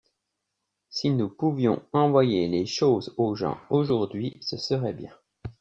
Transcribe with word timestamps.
si 0.89 1.11
nous 1.11 1.29
pouvions 1.29 1.83
envoyer 1.93 2.47
les 2.47 2.65
choses 2.65 3.13
aux 3.17 3.35
gens 3.35 3.59
aujourd'hui 3.69 4.35
ce 4.41 4.57
serait 4.57 4.93
bien. 4.93 5.13